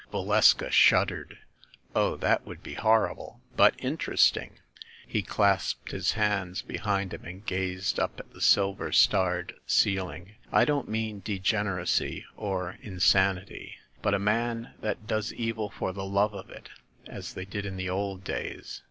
[0.11, 1.37] Valeska shuddered.
[1.95, 4.55] "Oh, that would be horrible!" "But interesting."
[5.05, 10.37] He clasped his hands behind him and gazed up at the silver starred ceiling.
[10.51, 16.33] "I don't mean degeneracy or insanity, but a man that does evil for the love
[16.33, 16.69] of it,
[17.05, 18.79] as they did in the old days.